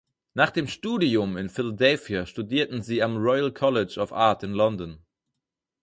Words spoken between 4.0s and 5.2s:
of Art in London.